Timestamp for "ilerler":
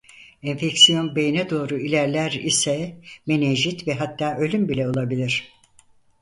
1.79-2.31